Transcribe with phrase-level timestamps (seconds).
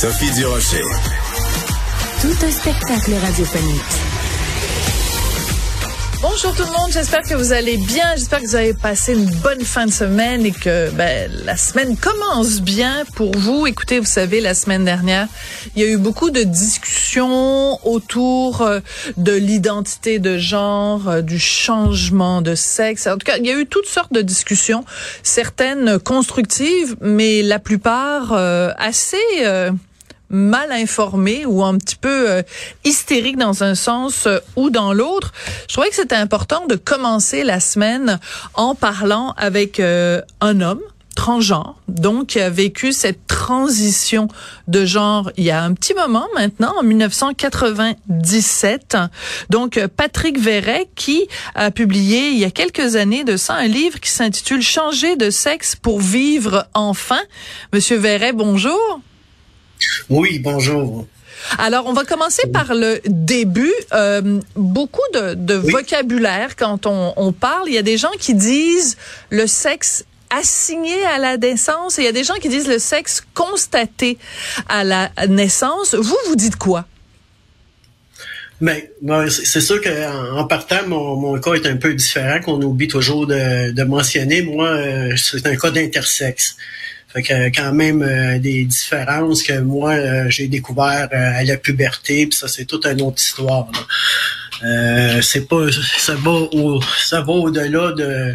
[0.00, 0.80] Sophie Durocher.
[2.22, 3.82] Tout un spectacle radiophonique.
[6.22, 9.26] Bonjour tout le monde, j'espère que vous allez bien, j'espère que vous avez passé une
[9.26, 13.66] bonne fin de semaine et que ben, la semaine commence bien pour vous.
[13.66, 15.28] Écoutez, vous savez, la semaine dernière,
[15.76, 18.80] il y a eu beaucoup de discussions autour euh,
[19.18, 23.06] de l'identité de genre, euh, du changement de sexe.
[23.06, 24.82] En tout cas, il y a eu toutes sortes de discussions,
[25.22, 29.18] certaines constructives, mais la plupart euh, assez
[30.30, 32.42] mal informé ou un petit peu euh,
[32.84, 35.32] hystérique dans un sens euh, ou dans l'autre.
[35.68, 38.18] Je trouvais que c'était important de commencer la semaine
[38.54, 40.80] en parlant avec euh, un homme
[41.16, 44.28] transgenre, donc qui a vécu cette transition
[44.68, 48.96] de genre il y a un petit moment maintenant, en 1997.
[49.50, 54.00] Donc Patrick Verret qui a publié il y a quelques années de ça un livre
[54.00, 57.20] qui s'intitule Changer de sexe pour vivre enfin.
[57.74, 59.02] Monsieur Verret, bonjour.
[60.08, 61.06] Oui, bonjour.
[61.58, 63.72] Alors, on va commencer par le début.
[63.92, 67.68] Euh, beaucoup de, vocabulaire quand on, parle.
[67.68, 68.96] Il y a des gens qui disent
[69.30, 72.78] le sexe assigné à la naissance et il y a des gens qui disent le
[72.78, 74.18] sexe constaté
[74.68, 75.94] à la naissance.
[75.94, 76.86] Vous, vous dites quoi?
[78.60, 82.88] Mais ben, c'est sûr qu'en en partant, mon, cas est un peu différent, qu'on oublie
[82.88, 84.42] toujours de, mentionner.
[84.42, 86.56] Moi, euh, c'est un cas d'intersexe.
[87.12, 91.56] Fait que quand même euh, des différences que moi euh, j'ai découvert euh, à la
[91.56, 93.68] puberté, puis ça c'est toute une autre histoire.
[95.22, 95.66] c'est pas
[95.98, 98.34] ça va au, ça va au-delà de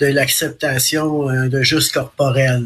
[0.00, 2.64] de l'acceptation de juste corporelle.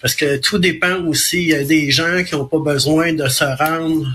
[0.00, 3.28] Parce que tout dépend aussi, il y a des gens qui n'ont pas besoin de
[3.28, 4.06] se rendre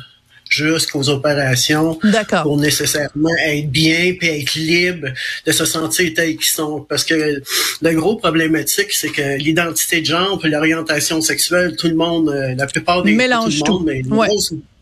[0.56, 2.00] jusqu'aux opérations
[2.44, 5.08] pour nécessairement être bien puis être libre
[5.46, 6.86] de se sentir tels qu'ils sont.
[6.88, 7.42] Parce que
[7.82, 12.68] le gros problématique, c'est que l'identité de genre l'orientation sexuelle, tout le monde, euh, la
[12.68, 14.30] plupart des Mélange tout, le monde,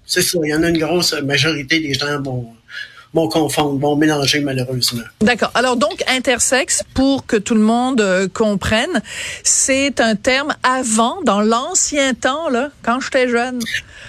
[0.06, 2.48] c'est ça, il y en a une grosse majorité des gens vont
[3.14, 5.04] vont confondre, vont mélanger malheureusement.
[5.22, 5.52] D'accord.
[5.54, 9.02] Alors donc intersexe, pour que tout le monde euh, comprenne,
[9.44, 13.60] c'est un terme avant, dans l'ancien temps là, quand j'étais jeune.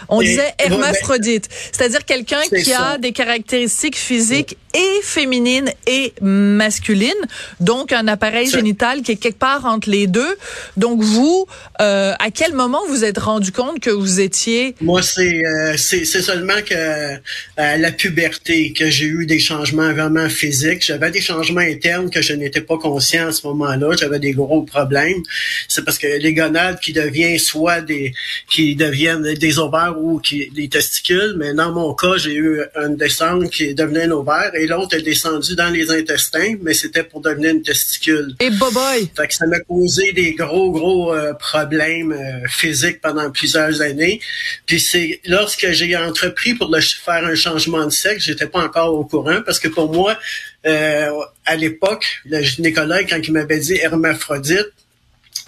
[0.09, 7.13] On disait ben, hermaphrodite, c'est-à-dire quelqu'un qui a des caractéristiques physiques et féminines et masculines,
[7.61, 10.37] donc un appareil génital qui est quelque part entre les deux.
[10.77, 11.47] Donc vous,
[11.81, 16.05] euh, à quel moment vous êtes rendu compte que vous étiez Moi, c'est euh, c'est
[16.05, 17.17] seulement que euh,
[17.57, 20.85] la puberté que j'ai eu des changements vraiment physiques.
[20.85, 23.95] J'avais des changements internes que je n'étais pas conscient à ce moment-là.
[23.99, 25.23] J'avais des gros problèmes.
[25.69, 28.13] C'est parce que les gonades qui deviennent soit des
[28.51, 32.97] qui deviennent des ovaires ou qui, des testicules, mais dans mon cas, j'ai eu une
[32.97, 37.21] descente qui devenait un ovaire et l'autre est descendu dans les intestins, mais c'était pour
[37.21, 38.35] devenir une testicule.
[38.41, 39.11] Et boboy!
[39.17, 44.21] Fait que ça m'a causé des gros, gros euh, problèmes euh, physiques pendant plusieurs années.
[44.67, 48.95] Puis c'est lorsque j'ai entrepris pour le, faire un changement de sexe, j'étais pas encore
[48.95, 50.19] au courant parce que pour moi,
[50.67, 51.11] euh,
[51.45, 54.73] à l'époque, le gynécologue, quand il m'avait dit hermaphrodite,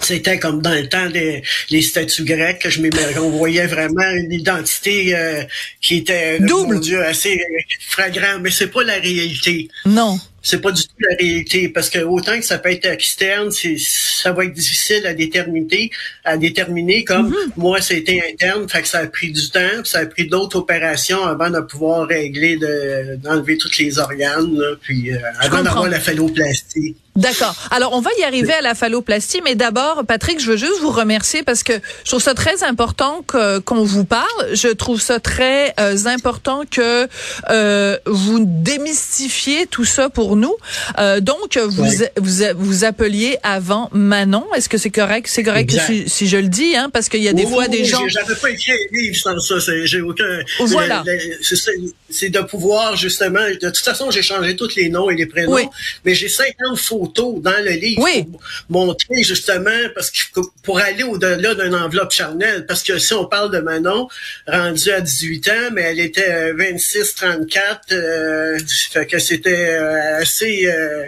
[0.01, 2.81] c'était comme dans le temps des les statues grecques que je
[3.19, 5.43] on voyait vraiment une identité euh,
[5.81, 6.81] qui était double.
[6.81, 7.43] Dieu assez
[7.81, 8.39] flagrant.
[8.41, 9.69] Mais c'est pas la réalité.
[9.85, 10.19] Non.
[10.43, 13.77] C'est pas du tout la réalité parce que autant que ça peut être externe, c'est
[13.79, 15.91] ça va être difficile à déterminer,
[16.25, 17.53] à déterminer comme mm-hmm.
[17.57, 21.25] moi c'était interne, fait que ça a pris du temps, ça a pris d'autres opérations
[21.25, 26.95] avant de pouvoir régler de d'enlever tous les organes puis euh, avant d'avoir la phalloplastie.
[27.17, 27.55] D'accord.
[27.71, 30.91] Alors, on va y arriver à la phalloplastie, mais d'abord, Patrick, je veux juste vous
[30.91, 31.73] remercier parce que
[32.05, 34.27] je trouve ça très important qu'on vous parle.
[34.53, 37.09] Je trouve ça très euh, important que
[37.51, 40.55] euh, vous démystifiez tout ça pour nous.
[40.99, 41.85] Euh, donc, vous,
[42.17, 44.45] vous, vous appeliez avant Manon.
[44.55, 45.29] Est-ce que c'est correct?
[45.31, 45.75] C'est correct
[46.07, 48.07] si, je le dis, hein, parce qu'il y a des fois des gens...
[48.09, 49.57] J'avais pas écrit un livre sans ça.
[49.85, 50.25] J'ai aucun...
[50.61, 51.03] Voilà.
[52.11, 53.41] C'est de pouvoir, justement...
[53.61, 55.71] De toute façon, j'ai changé tous les noms et les prénoms,
[56.05, 58.25] mais j'ai 50 photos photos dans le livre Oui.
[58.71, 62.67] pour montrer justement parce que pour aller au-delà d'une enveloppe charnelle.
[62.67, 64.09] Parce que si on parle de Manon,
[64.47, 68.59] rendue à 18 ans, mais elle était 26-34, euh,
[68.91, 71.07] fait que c'était euh, assez euh,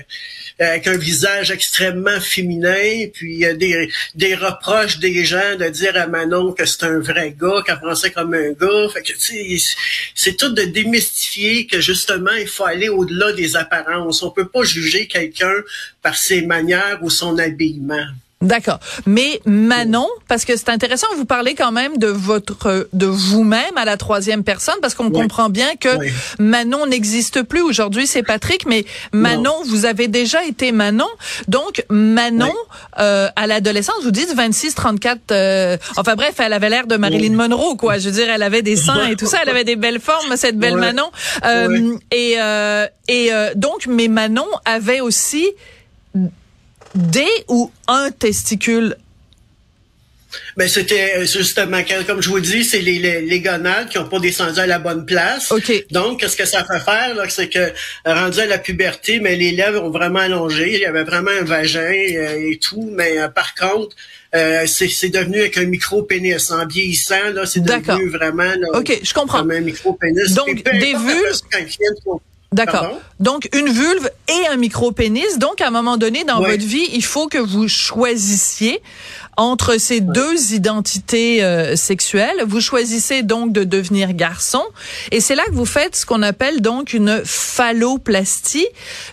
[0.60, 5.68] avec un visage extrêmement féminin, puis il y a des, des reproches des gens de
[5.68, 8.88] dire à Manon que c'est un vrai gars, qu'elle pensait comme un gars.
[8.92, 9.76] Fait que, tu sais,
[10.14, 14.22] c'est tout de démystifier que justement, il faut aller au-delà des apparences.
[14.22, 15.54] On peut pas juger quelqu'un
[16.02, 18.06] par ses manières ou son habillement.
[18.40, 18.78] D'accord.
[19.04, 23.84] Mais Manon, parce que c'est intéressant, vous parlez quand même de votre, de vous-même à
[23.84, 25.20] la troisième personne, parce qu'on Oui.
[25.22, 26.12] comprend bien que Oui.
[26.38, 27.62] Manon n'existe plus.
[27.62, 31.08] Aujourd'hui, c'est Patrick, mais Manon, vous avez déjà été Manon.
[31.48, 32.76] Donc, Manon, Oui.
[33.00, 37.34] euh, à l'adolescence, vous dites 26, 34, euh, enfin bref, elle avait l'air de Marilyn
[37.34, 37.98] Monroe, quoi.
[37.98, 40.36] Je veux dire, elle avait des seins et tout ça, elle avait des belles formes,
[40.36, 40.76] cette belle.
[40.76, 41.10] Manon.
[41.44, 41.96] Euh.
[42.12, 45.44] Et, euh, et euh, donc, mais Manon avait aussi
[46.94, 48.96] des ou un testicule?
[50.56, 54.08] Ben, c'était euh, justement, comme je vous dis, c'est les, les, les gonades qui n'ont
[54.08, 55.50] pas descendu à la bonne place.
[55.50, 55.86] OK.
[55.90, 57.72] Donc, qu'est-ce que ça fait faire, là, c'est que,
[58.04, 60.74] rendu à la puberté, mais les lèvres ont vraiment allongé.
[60.74, 62.90] Il y avait vraiment un vagin euh, et tout.
[62.92, 63.96] Mais euh, par contre,
[64.34, 66.50] euh, c'est devenu avec un micro-pénis.
[66.50, 69.38] En vieillissant, là, c'est devenu vraiment là, OK, je comprends.
[69.38, 70.34] comme un micro-pénis.
[70.34, 72.22] Donc, Et peu des importe
[72.52, 72.98] D'accord.
[73.20, 75.38] Donc une vulve et un micro-pénis.
[75.38, 78.80] Donc à un moment donné dans votre vie, il faut que vous choisissiez
[79.36, 82.42] entre ces deux identités euh, sexuelles.
[82.46, 84.62] Vous choisissez donc de devenir garçon
[85.12, 88.66] et c'est là que vous faites ce qu'on appelle donc une phalloplastie.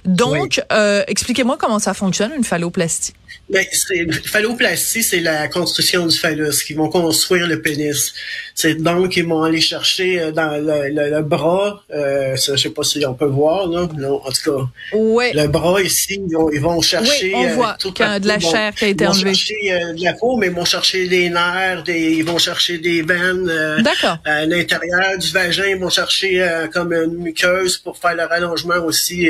[0.06, 3.14] Donc euh, expliquez-moi comment ça fonctionne une phalloplastie.
[3.48, 8.12] Ben, c'est, phalloplastie, c'est la construction du phallus, qui vont construire le pénis.
[8.56, 12.64] C'est donc, ils vont aller chercher euh, dans le, le- le bras, euh, ça, je
[12.64, 15.32] sais pas si on peut voir, là, non, en tout cas, Ouais.
[15.34, 17.28] le bras ici, ils vont, ils vont chercher...
[17.28, 17.78] Oui, on euh, voit
[18.20, 19.34] de la chair qui a été ils vont enlevée.
[19.36, 22.80] chercher euh, de la peau, mais ils vont chercher des nerfs, des, ils vont chercher
[22.80, 24.18] des veines euh, D'accord.
[24.26, 28.84] à l'intérieur du vagin, ils vont chercher euh, comme une muqueuse pour faire le rallongement
[28.86, 29.30] aussi...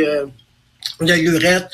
[1.01, 1.67] de l'urètre.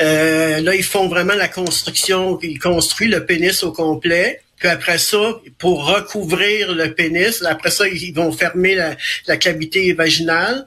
[0.00, 4.42] Euh, là, ils font vraiment la construction, ils construisent le pénis au complet.
[4.58, 9.92] Puis après ça, pour recouvrir le pénis, après ça, ils vont fermer la, la cavité
[9.92, 10.66] vaginale.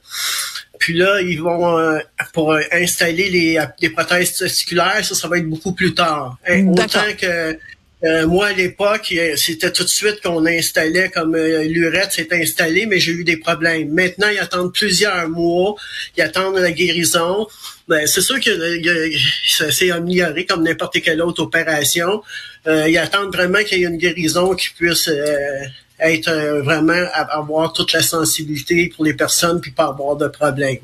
[0.79, 1.99] Puis là, ils vont euh,
[2.33, 6.37] pour installer les, les prothèses testiculaires, ça, ça va être beaucoup plus tard.
[6.47, 6.67] Hein.
[6.69, 7.57] Autant que
[8.03, 12.29] euh, moi, à l'époque, euh, c'était tout de suite qu'on installait comme euh, l'urètre s'est
[12.31, 13.89] installé, mais j'ai eu des problèmes.
[13.89, 15.75] Maintenant, ils attendent plusieurs mois,
[16.17, 17.47] ils attendent la guérison.
[17.87, 19.17] Ben, c'est sûr que euh,
[19.47, 22.23] ça s'est amélioré comme n'importe quelle autre opération.
[22.67, 25.65] Euh, ils attendent vraiment qu'il y ait une guérison qui puisse euh,
[26.09, 26.93] être euh, vraiment
[27.29, 30.77] avoir toute la sensibilité pour les personnes puis pas avoir de problème.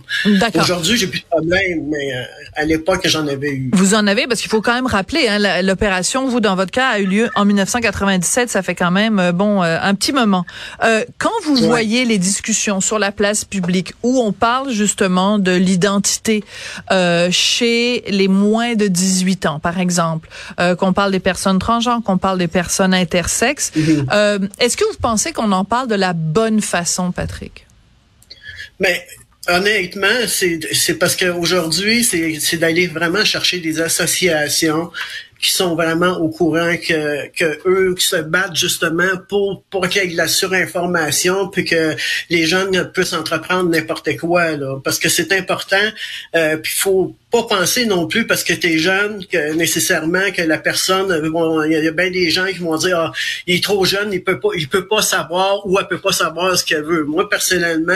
[0.59, 2.23] Aujourd'hui, j'ai plus de problème, mais euh,
[2.55, 3.71] à l'époque, j'en avais eu.
[3.73, 6.89] Vous en avez parce qu'il faut quand même rappeler hein, l'opération vous dans votre cas
[6.89, 10.45] a eu lieu en 1997 ça fait quand même euh, bon un petit moment.
[10.83, 11.67] Euh, quand vous Ouais.
[11.67, 16.43] voyez les discussions sur la place publique où on parle justement de l'identité
[16.91, 20.29] euh, chez les moins de 18 ans par exemple
[20.59, 24.07] euh, qu'on parle des personnes transgenres qu'on parle des personnes intersexes Mhm.
[24.13, 27.65] euh, est-ce que vous pensez qu'on en parle de la bonne façon Patrick?
[28.80, 29.07] Mais
[29.48, 34.92] honnêtement, c'est parce qu'aujourd'hui, c'est d'aller vraiment chercher des associations
[35.39, 40.01] qui sont vraiment au courant que, que eux qui se battent justement pour pour qu'il
[40.04, 41.95] y ait de la surinformation puis que
[42.30, 45.78] les jeunes puissent entreprendre n'importe quoi là parce que c'est important
[46.36, 50.42] euh, puis faut pas penser non plus parce que tu es jeune que nécessairement que
[50.42, 52.78] la personne euh, bon, il y, a- il y a bien des gens qui vont
[52.78, 53.12] dire ah,
[53.48, 56.13] il est trop jeune il peut pas il peut pas savoir ou elle peut pas
[56.13, 57.94] savoir ce qu'elle veut moi personnellement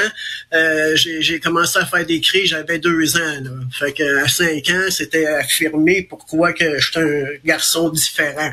[0.53, 3.51] euh, j'ai j'ai commencé à faire des cris j'avais deux ans là.
[3.71, 8.51] fait que à cinq ans c'était affirmé pourquoi que j'étais un garçon différent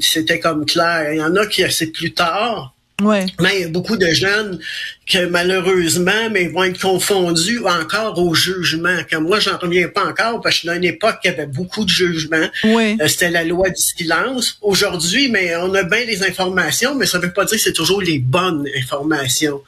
[0.00, 3.26] c'était comme clair il y en a qui c'est plus tard Ouais.
[3.40, 4.60] mais il y a beaucoup de jeunes
[5.10, 8.96] que malheureusement, mais vont être confondus encore au jugement.
[9.10, 11.46] Comme moi, j'en reviens pas encore parce que je suis dans une époque qui avait
[11.46, 12.48] beaucoup de jugements.
[13.00, 14.56] Euh, C'était la loi du silence.
[14.62, 18.02] Aujourd'hui, mais on a bien des informations, mais ça veut pas dire que c'est toujours
[18.02, 19.62] les bonnes informations.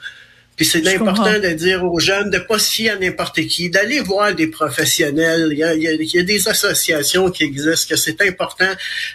[0.57, 4.01] Puis c'est important de dire aux jeunes de pas se fier à n'importe qui, d'aller
[4.01, 5.49] voir des professionnels.
[5.51, 5.83] Il y, a, il
[6.15, 8.73] y des associations qui existent, que c'est important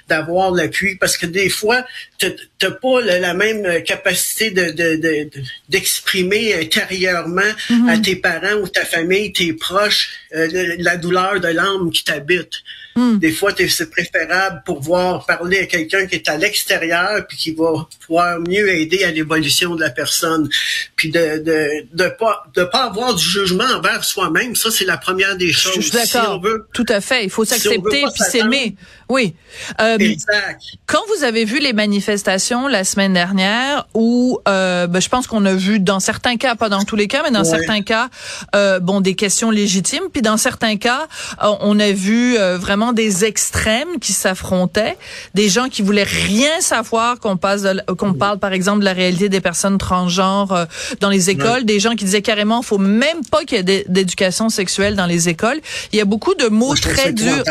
[0.10, 1.86] d'avoir l'appui parce que des fois,
[2.18, 7.42] t'as pas la, même capacité de de- de- de- d'exprimer intérieurement
[7.88, 12.56] à tes parents ou ta famille, tes proches, euh, la douleur de l'âme qui t'habite.
[13.00, 13.18] Hmm.
[13.18, 17.52] Des fois, c'est préférable pour voir parler à quelqu'un qui est à l'extérieur puis qui
[17.52, 20.50] va pouvoir mieux aider à l'évolution de la personne.
[20.98, 24.98] Puis de de de pas de pas avoir du jugement envers soi-même, ça c'est la
[24.98, 25.76] première des choses.
[25.76, 26.42] Je suis d'accord.
[26.74, 27.24] Tout à fait.
[27.24, 28.76] Il faut s'accepter puis s'aimer.
[29.10, 29.34] Oui.
[29.82, 30.62] Euh, exact.
[30.86, 35.46] Quand vous avez vu les manifestations la semaine dernière, où euh, ben, je pense qu'on
[35.46, 38.10] a vu dans certains cas, pas dans tous les cas, mais dans certains cas,
[38.56, 41.08] euh, bon, des questions légitimes, puis dans certains cas,
[41.42, 44.96] euh, on a vu euh, vraiment des extrêmes qui s'affrontaient,
[45.34, 47.64] des gens qui voulaient rien savoir qu'on passe,
[47.98, 50.66] qu'on parle par exemple de la réalité des personnes transgenres euh,
[51.00, 54.50] dans les écoles, des gens qui disaient carrément, faut même pas qu'il y ait d'éducation
[54.50, 55.60] sexuelle dans les écoles.
[55.92, 57.44] Il y a beaucoup de mots très durs.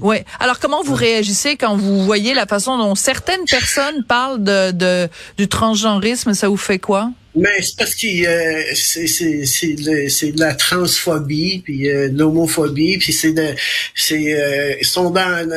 [0.00, 0.24] Ouais.
[0.40, 5.08] Alors comment vous réagissez quand vous voyez la façon dont certaines personnes parlent de, de
[5.36, 6.34] du transgenrisme?
[6.34, 7.10] Ça vous fait quoi?
[7.34, 9.06] Mais c'est parce que euh, c'est
[9.46, 13.54] c'est de, la transphobie puis euh, l'homophobie puis c'est de
[13.94, 15.48] c'est euh, ils sont dans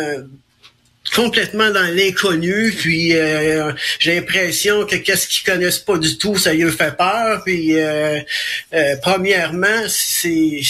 [1.14, 6.54] complètement dans l'inconnu, puis euh, j'ai l'impression que qu'est-ce qu'ils connaissent pas du tout, ça
[6.54, 7.44] lui fait peur.
[7.46, 8.20] Puis euh,
[8.74, 10.62] euh, premièrement, c'est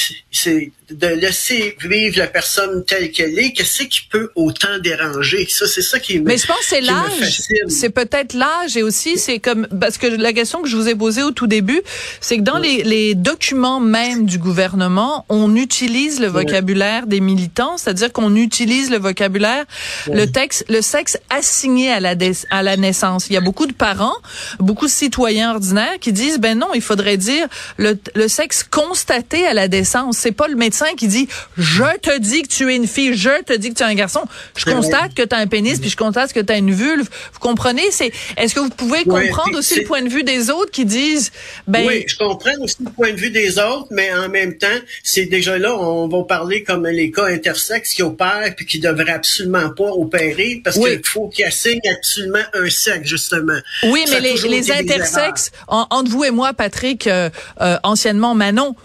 [0.89, 3.53] de laisser vivre la personne telle qu'elle est.
[3.53, 5.47] Qu'est-ce qui peut autant déranger?
[5.49, 6.25] Ça, c'est ça qui me.
[6.25, 7.41] Mais je pense que c'est l'âge.
[7.67, 10.95] C'est peut-être l'âge et aussi c'est comme parce que la question que je vous ai
[10.95, 11.81] posée au tout début,
[12.21, 17.77] c'est que dans les, les documents même du gouvernement, on utilise le vocabulaire des militants,
[17.77, 19.65] c'est-à-dire qu'on utilise le vocabulaire
[20.11, 22.15] le texte, le sexe assigné à la,
[22.51, 23.27] à la naissance.
[23.29, 24.15] Il y a beaucoup de parents,
[24.59, 29.47] beaucoup de citoyens ordinaires qui disent, ben non, il faudrait dire le, le sexe constaté
[29.47, 30.17] à la naissance.
[30.17, 31.27] C'est pas le médecin qui dit,
[31.57, 33.95] je te dis que tu es une fille, je te dis que tu es un
[33.95, 34.21] garçon.
[34.55, 37.07] Je constate que tu as un pénis, puis je constate que tu as une vulve.
[37.33, 37.91] Vous comprenez?
[37.91, 41.31] C'est, est-ce que vous pouvez comprendre aussi le point de vue des autres qui disent,
[41.67, 41.85] ben.
[41.87, 44.67] Oui, je comprends aussi le point de vue des autres, mais en même temps,
[45.03, 49.11] c'est déjà là, on va parler comme les cas intersexes qui opèrent puis qui devraient
[49.11, 53.59] absolument pas opérer parce qu'il faut qu'ils assignent absolument un sexe, justement.
[53.83, 57.29] Oui, mais les, les intersexes, entre vous et moi, Patrick, euh,
[57.61, 58.75] euh, anciennement Manon,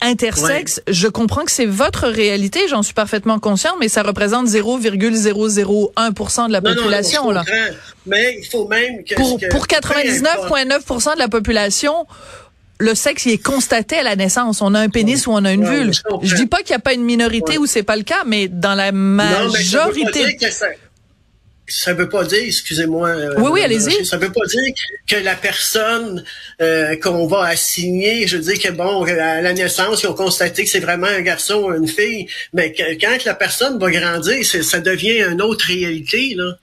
[0.00, 6.48] intersexe, je comprends que c'est votre réalité, j'en suis parfaitement conscient, mais ça représente 0,001%
[6.48, 7.30] de la population.
[7.30, 7.44] là.
[8.06, 9.14] Mais il faut même que...
[9.14, 12.06] Pour, pour 99,9% de la population,
[12.78, 14.60] le sexe il est constaté à la naissance.
[14.60, 15.92] On a un pénis ou on a une vulve.
[16.22, 18.48] Je, dis pas qu'il n'y a pas une minorité où c'est pas le cas, mais
[18.48, 20.36] dans la majorité.
[21.66, 23.08] Ça veut pas dire, excusez-moi.
[23.08, 24.04] Euh, oui, oui, allez-y.
[24.04, 24.74] Ça veut pas dire
[25.08, 26.24] que la personne
[26.60, 30.70] euh, qu'on va assigner, je dis que bon, à la naissance, ils ont constaté que
[30.70, 35.22] c'est vraiment un garçon ou une fille, mais quand la personne va grandir, ça devient
[35.22, 36.34] une autre réalité.
[36.34, 36.58] Là.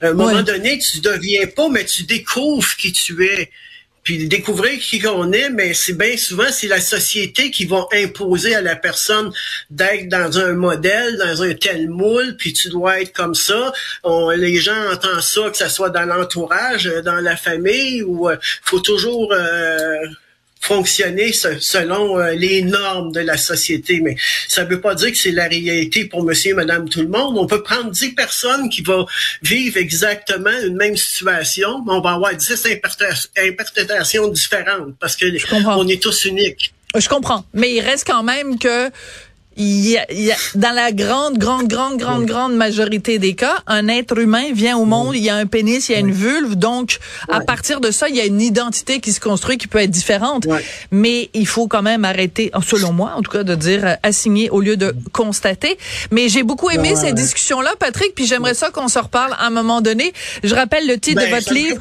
[0.00, 3.50] À un moment donné, tu deviens pas, mais tu découvres qui tu es
[4.02, 8.54] puis découvrir qui on est, mais c'est bien souvent c'est la société qui va imposer
[8.54, 9.32] à la personne
[9.70, 13.72] d'être dans un modèle, dans un tel moule, puis tu dois être comme ça.
[14.36, 18.80] les gens entendent ça, que ce soit dans l'entourage, dans la famille, ou euh, faut
[18.80, 19.96] toujours euh,
[20.60, 24.00] fonctionner selon euh, les normes de la société.
[24.00, 27.08] Mais ça ne veut pas dire que c'est la réalité pour monsieur, madame, tout le
[27.08, 27.38] monde.
[27.38, 29.06] On peut prendre dix personnes qui vont
[29.42, 32.66] vivre exactement une même situation, mais on va avoir dix
[33.36, 35.26] interprétations différentes parce que
[35.66, 36.72] on est tous uniques.
[36.96, 37.44] Je comprends.
[37.54, 38.90] Mais il reste quand même que
[39.56, 44.16] il y, a, dans la grande, grande, grande, grande, grande majorité des cas, un être
[44.16, 46.98] humain vient au monde, il y a un pénis, il y a une vulve, donc
[47.28, 49.90] à partir de ça, il y a une identité qui se construit qui peut être
[49.90, 50.46] différente.
[50.90, 54.50] Mais il faut quand même arrêter, selon moi, en tout cas, de dire euh, assigner
[54.50, 55.76] au lieu de constater.
[56.10, 59.50] Mais j'ai beaucoup aimé cette discussion-là, Patrick, puis j'aimerais ça qu'on se reparle à un
[59.50, 60.12] moment donné.
[60.44, 61.80] Je rappelle le titre de ben, votre livre,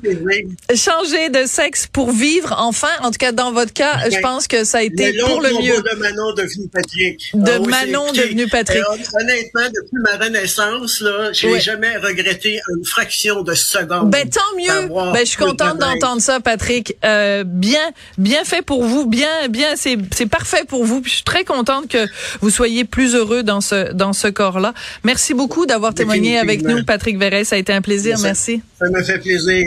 [0.75, 2.55] Changer de sexe pour vivre.
[2.59, 5.41] Enfin, en tout cas, dans votre cas, je ben, pense que ça a été pour
[5.41, 5.77] le mieux.
[5.77, 6.33] De Manon
[6.71, 7.31] Patrick.
[7.65, 8.83] De Manon devenu Patrick.
[9.19, 14.09] honnêtement, depuis ma renaissance, là, je n'ai jamais regretté une fraction de seconde.
[14.09, 14.87] Ben tant mieux.
[14.87, 16.95] Ben je suis contente d'entendre ça, Patrick.
[17.03, 21.01] Euh, bien, bien fait pour vous, bien, bien, c'est c'est parfait pour vous.
[21.05, 22.05] je suis très contente que
[22.41, 24.73] vous soyez plus heureux dans ce dans ce corps-là.
[25.03, 27.43] Merci beaucoup d'avoir témoigné avec nous, Patrick Verret.
[27.43, 28.17] Ça a été un plaisir.
[28.19, 28.61] Merci.
[28.79, 29.65] Ça me fait plaisir.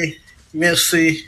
[0.54, 1.26] Merci.